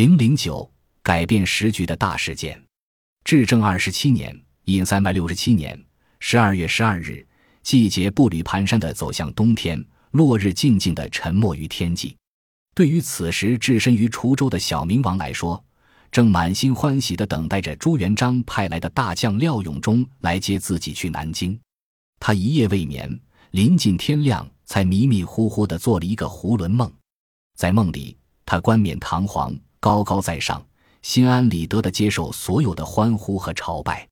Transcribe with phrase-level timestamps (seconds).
[0.00, 0.66] 零零九
[1.02, 2.58] 改变时局的大事件。
[3.22, 4.34] 至正二十七年
[4.64, 5.78] （一三百六十七年）
[6.20, 7.22] 十二月十二日，
[7.62, 12.16] 季节步履蹒跚地走向冬天，落日静静地沉没于天际。
[12.74, 15.62] 对于此时置身于滁州的小明王来说，
[16.10, 21.60] 正满心欢喜地等待着朱元璋派来的大将廖永忠来接自己去南京。
[22.18, 23.20] 他一夜未眠，
[23.50, 26.90] 临近天亮才迷迷糊糊地做了一个囫囵梦。
[27.58, 29.54] 在梦里，他冠冕堂皇。
[29.80, 30.64] 高高在上，
[31.00, 34.06] 心安理得地接受所有的欢呼和朝拜。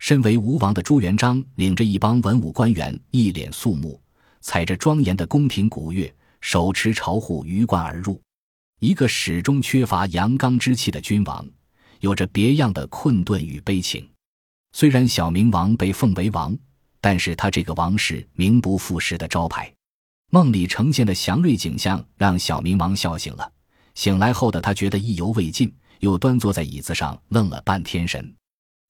[0.00, 3.98] 身为吴王的朱元璋，领着一帮文武官员，一脸肃穆，
[4.40, 8.20] 踩着庄严的宫廷鼓乐，手持朝户，鱼贯而入。
[8.80, 11.48] 一个始终缺乏阳刚之气的君王，
[12.00, 14.06] 有着别样的困顿与悲情。
[14.72, 16.54] 虽然小明王被奉为王，
[17.00, 19.72] 但是他这个王是名不副实的招牌。
[20.30, 23.48] 梦里呈现的祥瑞景象，让小明王笑醒了。
[23.94, 28.34] 醒来后的他觉得意犹未尽，又端坐在椅子上愣了半天神，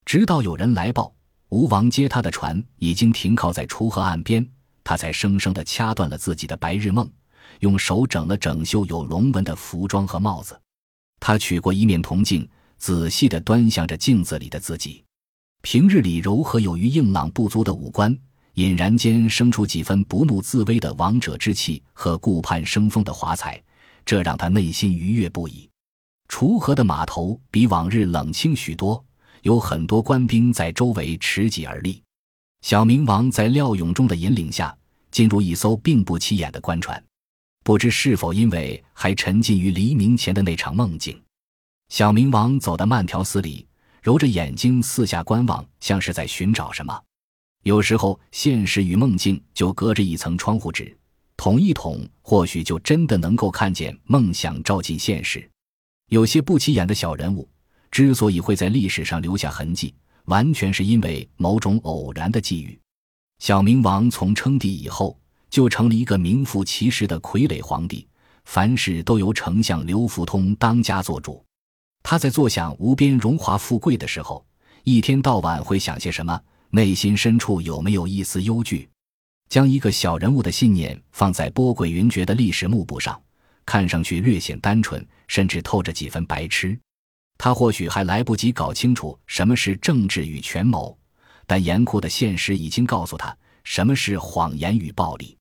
[0.05, 1.15] 直到有人来报
[1.51, 4.47] 吴王接他的船已经停靠在楚河岸边，
[4.83, 7.09] 他才生生的掐断了自己的白日梦，
[7.61, 10.59] 用手整了整绣有龙纹的服装和帽子。
[11.21, 15.05] 他取过一面铜镜，仔细的端详着镜子里的自己。
[15.63, 18.15] 平日里柔和有余、硬朗不足的五官，
[18.55, 23.63] 隐然间生出几分不怒自威的王者之气和顾盼生风的华彩。
[24.05, 25.69] 这让他内心愉悦不已。
[26.29, 29.05] 锄禾的码头比往日冷清许多，
[29.43, 32.03] 有很多官兵在周围持戟而立。
[32.63, 34.77] 小明王在廖永忠的引领下
[35.11, 37.03] 进入一艘并不起眼的官船，
[37.63, 41.23] 不知是否因为还沉浸于黎明前的那场梦境，
[41.91, 43.67] 小明王走得慢条斯理，
[44.03, 46.99] 揉着眼睛四下观望，像是在寻找什么。
[47.65, 50.97] 有时候，现实与梦境就隔着一层窗户纸。
[51.45, 55.47] 捅一捅，或许就真的能够看见梦想照进现实。
[56.09, 57.47] 有些不起眼的小人物，
[57.91, 62.81] 之所以会在历史上留下痕迹，完全是因为某种偶然的际遇。
[63.41, 68.09] 小明王从称帝以后，就成了一个名副其实的傀儡皇帝，
[68.47, 71.45] 凡事都由丞相刘福通当家做主。
[72.03, 74.43] 他在坐享无边荣华富贵的时候，
[74.83, 76.41] 一天到晚会想些什么？
[76.71, 78.89] 内心深处有没有一丝忧惧？
[79.49, 83.21] 将一个小人物的信念放在波诡云谲的历史幕布上，
[83.65, 86.79] 看上去略显单纯，甚至透着几分白痴。
[87.39, 90.97] 他或许还来不及搞清楚什么是政治与权谋，
[91.47, 95.37] 但严酷的现实已经告诉他什么是谎言与暴力。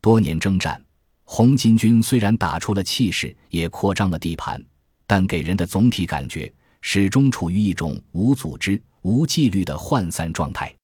[0.00, 0.82] 多年征战，
[1.24, 4.62] 红巾军虽然打出了气势，也扩张了地盘，
[5.06, 10.74] 但给人的总体感觉始终处于一种无组织、无纪律的涣散状态。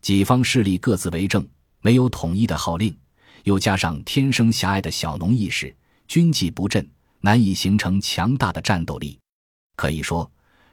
[0.00, 1.46] 己方势力各自为政。
[1.80, 2.96] 没有统一的号令，
[3.44, 5.74] 又加上天生狭隘的小农意识，
[6.06, 6.88] 军纪不振，
[7.20, 9.18] 难以形成强大的战斗力。
[9.76, 10.30] 可以说，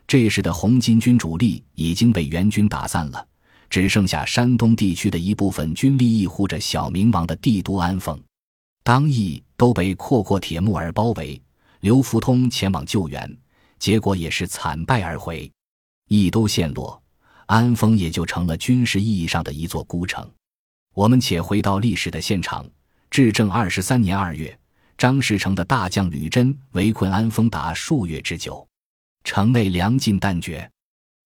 [0.07, 3.27] 这时的红巾军主力已经被援军打散了，
[3.69, 8.19] 只剩下山东地区的一部分军力依护着小明王的帝都安丰。
[8.83, 11.41] 当邑都被阔阔铁木儿包围，
[11.79, 13.37] 刘福通前往救援，
[13.79, 15.51] 结果也是惨败而回。
[16.07, 17.01] 邑都陷落，
[17.47, 20.27] 安丰也就成了军事意义上的一座孤城。
[20.95, 22.65] 我们且回到历史的现场。
[23.11, 24.57] 至正二十三年二月，
[24.97, 28.65] 张士诚的大将吕真围困安丰达数月之久，
[29.25, 30.69] 城内粮尽弹绝，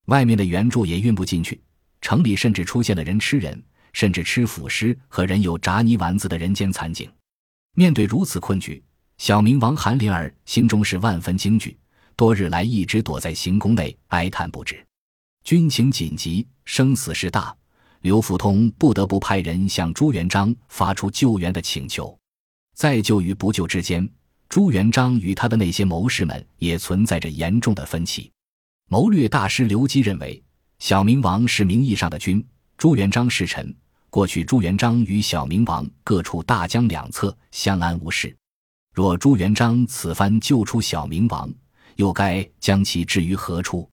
[0.07, 1.61] 外面的援助也运不进去，
[2.01, 3.63] 城里甚至出现了人吃人，
[3.93, 7.07] 甚至吃腐尸和人有炸泥丸子的人间惨景。
[7.75, 8.83] 面对如此困局，
[9.19, 11.77] 小明王韩林儿心中是万分惊惧，
[12.15, 14.83] 多日来一直躲在行宫内哀叹不止。
[15.43, 17.55] 军情紧急，生死事大。
[18.01, 22.17] 刘福通不得不派人向朱元璋发出救援的请求，
[22.73, 24.09] 在救与不救之间，
[24.47, 28.31] 朱元璋与他的那些谋士们也存在着严重的分歧。
[28.87, 30.41] 谋略大师刘基认为，
[30.79, 32.45] 小明王是名义上的君，
[32.77, 33.75] 朱元璋是臣。
[34.09, 38.35] 过去朱元璋与小明王各处大江两侧，相安无事。
[38.95, 41.53] 若朱元璋此番救出小明王，
[41.97, 43.87] 又该将其置于何处？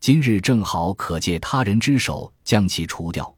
[0.00, 3.32] 今日正好可借他人之手将其除掉。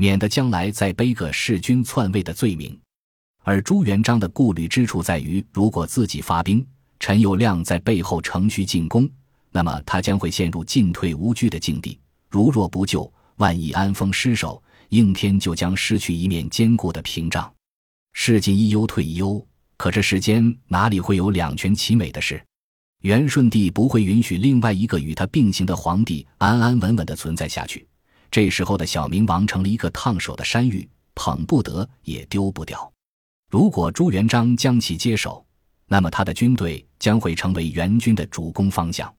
[0.00, 2.74] 免得将来再背个弑君篡位的罪名，
[3.42, 6.66] 而朱元璋的顾虑之处在于，如果自己发兵，
[6.98, 9.06] 陈友谅在背后乘虚进攻，
[9.50, 12.00] 那么他将会陷入进退无据的境地。
[12.30, 17.52] 如若不救，万一安丰失守，应天就将失去一面坚固的屏障。
[18.14, 22.42] 事进一忧退一忧，可这世间哪里会有两全其美的事？
[23.02, 27.86] 元顺帝不会允许另外一个与他并行的皇帝安安稳稳的存在下去。
[28.30, 32.90] 这时候的小明王成了一个烫手的山芋，捧不得也丢不掉。
[33.50, 35.44] 如果朱元璋将其接手，
[35.86, 39.12] 那么他的军队将会成为援军的主攻方向。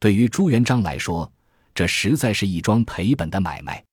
[0.00, 1.30] 对于朱元璋来说，
[1.74, 3.84] 这实在是一桩赔本的买卖。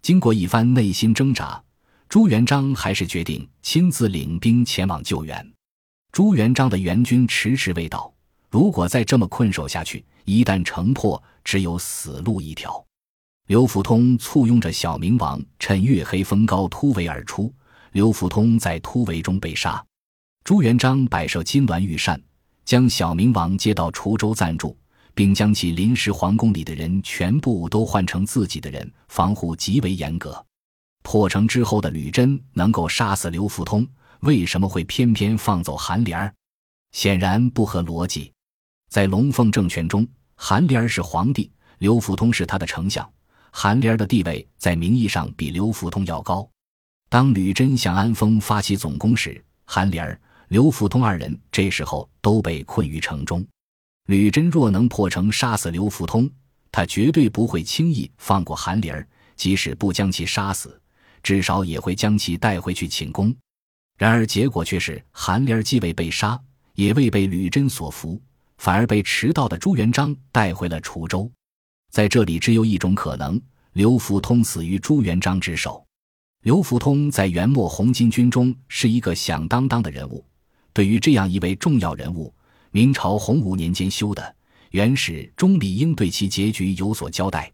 [0.00, 1.62] 经过一番内心挣扎，
[2.08, 5.52] 朱元璋还是决定亲自领兵前往救援。
[6.12, 8.10] 朱元璋的援军迟迟未到，
[8.48, 12.85] 如果再这么困守下去，一旦城破，只有死路一条。
[13.46, 17.52] 刘福通簇拥着小明王，趁月黑风高突围而出。
[17.92, 19.82] 刘福通在突围中被杀。
[20.42, 22.20] 朱元璋摆设金銮御膳，
[22.64, 24.76] 将小明王接到滁州暂住。
[25.14, 30.44] 并将其临时皇宫里的人全部都换成自己的人，防护极为严格。
[31.02, 33.86] 破城之后的吕珍能够杀死刘福通，
[34.20, 36.34] 为什么会偏偏放走韩莲儿？
[36.92, 38.30] 显然不合逻辑。
[38.90, 43.10] 在龙凤政权中，韩莲儿是皇帝，刘福通是他的丞相。
[43.58, 46.46] 韩莲儿的地位在名义上比刘福通要高。
[47.08, 53.42] 当吕珍向安丰发起总攻时，韩莲儿、刘福通二人这时候都被困于城中。
[54.08, 56.30] 吕珍若能破城杀死刘福通，
[56.70, 59.08] 他绝对不会轻易放过韩林儿。
[59.36, 60.78] 即使不将其杀死，
[61.22, 63.34] 至少也会将其带回去请功。
[63.96, 66.38] 然而结果却是，韩林儿既未被杀，
[66.74, 68.20] 也未被吕珍所俘，
[68.58, 71.32] 反而被迟到的朱元璋带回了滁州。
[71.96, 73.40] 在这里，只有一种可能：
[73.72, 75.82] 刘福通死于朱元璋之手。
[76.42, 80.22] 刘福通在元末红巾军中是一个响当当的人物。
[80.74, 82.30] 对于这样一位重要人物，
[82.70, 84.22] 明朝洪武年间修的
[84.72, 87.50] 《元史》中理应对其结局有所交代。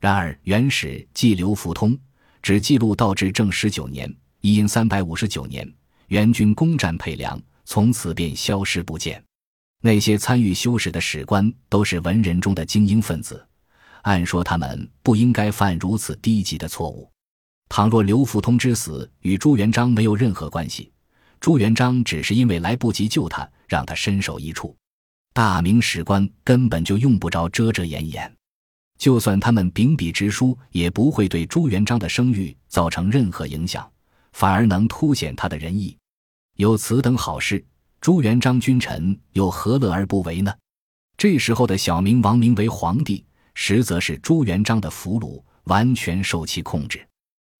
[0.00, 1.96] 然而，《元史》记刘福通
[2.42, 4.12] 只记录到至正十九年
[4.42, 5.64] （一因三百五十九年），
[6.10, 9.22] 元军攻占沛良，从此便消失不见。
[9.80, 13.45] 那些参与修史的史官都是文人中的精英分子，
[14.06, 17.10] 按说他们不应该犯如此低级的错误。
[17.68, 20.92] 倘若刘福通之死与朱元璋没有任何关系，
[21.40, 23.46] 朱元璋只是因为来不及救他。
[23.68, 24.76] 让他身首异处，
[25.32, 28.32] 大明史官根本就用不着遮遮掩掩，
[28.96, 33.90] 就算他们秉笔直书，也不会对朱元璋的声誉造成任何影响，
[34.34, 35.96] 反而能凸显他的仁义。
[36.58, 37.64] 有此等好事，
[38.00, 40.54] 朱元璋君臣又何乐而不为呢？
[41.18, 43.24] 这时候的小明王名为皇帝，
[43.58, 47.04] 实则是朱元璋的俘虏，完全受其控制。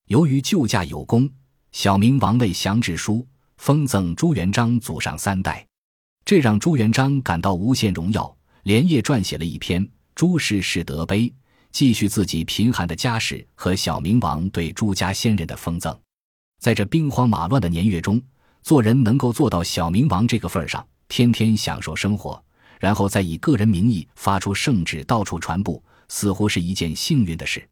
[0.09, 1.29] 由于救驾有功，
[1.73, 3.27] 小明王位降旨书
[3.57, 5.67] 封赠朱元璋祖上三代。
[6.25, 9.83] 这让朱元璋感到无限荣耀，连夜撰写了一篇
[10.15, 11.21] 《朱氏世德碑》，
[11.73, 15.99] 继续自己贫寒的家世和小明王对朱家先人的封赠。
[16.61, 18.21] 在这兵荒马乱的年月中，
[18.63, 22.43] 做人能够做到小明王这个份上，天天享受生活，
[22.79, 27.67] 然后再以个人名义发出圣旨到处传布，似乎是一件幸运的事。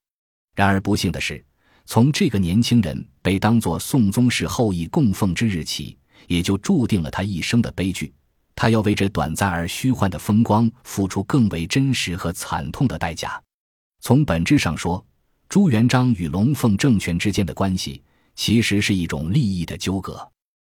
[0.55, 1.45] 然而不幸的是，
[1.85, 5.99] 从这个年轻人被当作宋宗室后裔供奉之日起，
[6.29, 8.13] 也就注定了他一生的悲剧。
[8.57, 13.43] 他要为这短暂而虚幻的风光付出更为真实和惨痛的代价。
[14.01, 15.05] 从本质上说，
[15.49, 18.01] 朱元璋与龙凤政权之间的关系
[18.37, 20.27] 其实是一种利益的纠葛。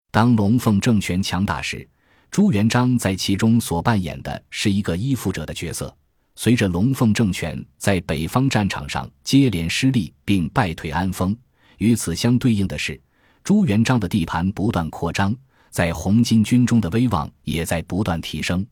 [0.09, 1.87] 当龙凤政权强大时，
[2.31, 5.95] 朱元璋在其中所扮演的是一个依附者的角色。
[6.39, 11.35] 随着龙凤政权在北方战场上接连失利并败退安丰，
[11.79, 13.01] 与此相对应的是，
[13.43, 15.35] 朱元璋的地盘不断扩张。
[15.71, 18.65] 在红巾军中的威望也在不断提升，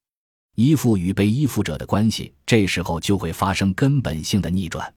[0.56, 4.94] 依附与被依附者的关系，这时候就会发生根本性的逆转。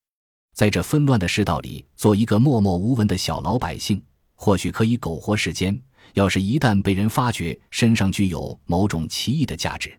[0.55, 4.01] 在这纷乱的世道里，做一个默默无闻的小老百姓，
[4.35, 5.75] 或许可以苟活世间；
[6.13, 9.99] 要是一旦被人发觉身上具有某种奇异的价值，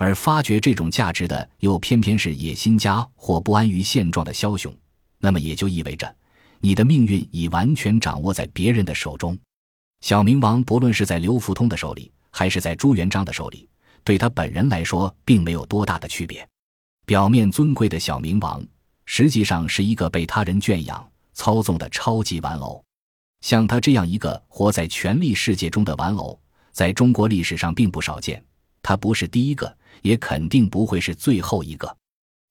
[0.00, 4.74] 而发掘这种价值的又偏偏是野心家或不安于现状的枭雄，
[5.18, 6.16] 那么也就意味着
[6.58, 9.38] 你的命运已完全掌握在别人的手中。
[10.00, 13.68] 小明王不论是在刘福通的手里，还是在朱元璋的手里，
[14.02, 16.48] 对他本人来说并没有多大的区别。
[17.04, 18.64] 表面尊贵的小明王，
[19.04, 22.82] 实际上是一个被他人圈养、操纵的超级玩偶。
[23.42, 26.40] 像他这样一个活在权力世界中的玩偶，
[26.72, 28.42] 在中国历史上并不少见。
[28.82, 31.96] 他不是第一个，也肯定不会是最后一个。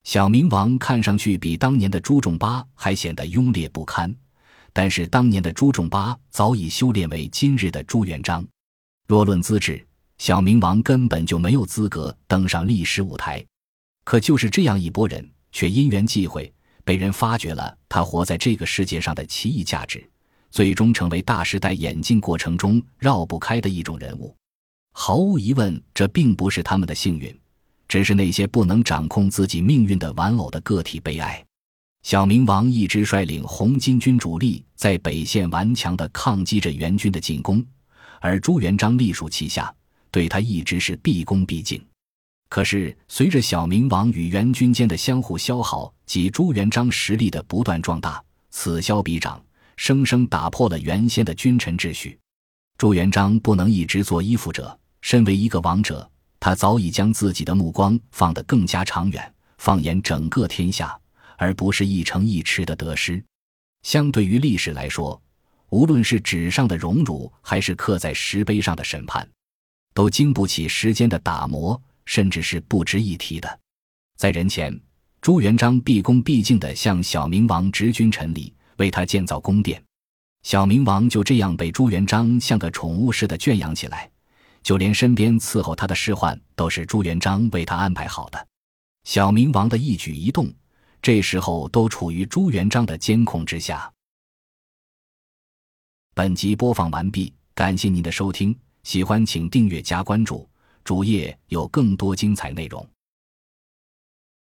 [0.04, 4.14] 小明王看上去比当年的朱重八还显得庸劣不堪。
[4.72, 8.46] 但是当年的朱重八早已修炼为今日的朱元璋，
[9.08, 9.84] 若论资质，
[10.20, 13.44] 小明王根本就没有资格登上历史舞台。
[14.06, 16.54] 可就是这样一拨人，却因缘际会
[16.84, 20.08] 被人发掘了他活在这个世界上的奇异价值，
[20.52, 24.36] 最终成为大时代演进过程中绕不开的一种人物。
[24.92, 27.34] 毫无疑问，这并不是他们的幸运，
[27.88, 31.44] 只是那些不能掌控自己命运的玩偶的个体悲哀。
[32.04, 37.66] 小明王一直率领红巾军主力在北线顽强地抗击着元军的进攻，
[38.22, 39.74] 而朱元璋隶属旗下，
[40.10, 41.84] 对他一直是毕恭毕敬。
[42.48, 49.40] 可是，随着小明王与元军间的相互消耗及朱元璋实力的不断壮大，此消彼长，
[49.78, 52.18] 生生打破了原先的君臣秩序。
[52.80, 56.10] 朱元璋不能一直做依附者，身为一个王者，
[56.40, 60.98] 他早已将自己的目光放得更加长远，放眼整个天下，
[61.36, 63.22] 而不是一城一池的得失。
[63.84, 65.22] 相对于历史来说，
[65.72, 69.30] 无论是纸上的荣辱，还是刻在石碑上的审判，
[69.94, 71.80] 都经不起时间的打磨。
[72.06, 73.60] 甚至是不值一提的。
[74.18, 74.76] 在人前，
[75.22, 79.84] 朱元璋毕恭毕敬地向小明王执君臣礼，为他建造宫殿。
[80.44, 84.10] 小明王就这样被朱元璋像个宠物似的圈养起来，
[84.64, 88.48] 就连身边伺候他的侍唤都是朱元璋为他安排好的。
[89.04, 90.52] 小明王的一举一动，
[91.02, 93.92] 这时候都处于朱元璋的监控之下。
[96.14, 100.48] 本集播放完毕，感谢您的收听，喜欢请订阅加关注。
[100.84, 102.86] 主页有更多精彩内容。